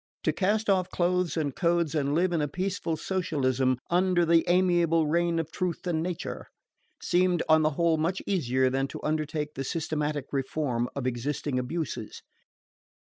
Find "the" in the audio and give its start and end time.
4.25-4.43, 7.61-7.69, 9.53-9.63